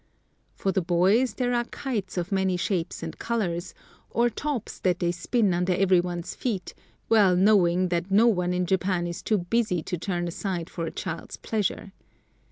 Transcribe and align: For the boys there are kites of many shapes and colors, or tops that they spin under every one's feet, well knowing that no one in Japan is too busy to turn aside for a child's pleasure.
For 0.55 0.71
the 0.71 0.81
boys 0.81 1.35
there 1.35 1.53
are 1.53 1.63
kites 1.65 2.17
of 2.17 2.31
many 2.31 2.57
shapes 2.57 3.03
and 3.03 3.19
colors, 3.19 3.75
or 4.09 4.31
tops 4.31 4.79
that 4.79 4.97
they 4.97 5.11
spin 5.11 5.53
under 5.53 5.75
every 5.75 5.99
one's 5.99 6.33
feet, 6.33 6.73
well 7.07 7.35
knowing 7.35 7.89
that 7.89 8.09
no 8.09 8.25
one 8.25 8.51
in 8.51 8.65
Japan 8.65 9.05
is 9.05 9.21
too 9.21 9.37
busy 9.37 9.83
to 9.83 9.99
turn 9.99 10.27
aside 10.27 10.71
for 10.71 10.85
a 10.87 10.91
child's 10.91 11.37
pleasure. 11.37 11.91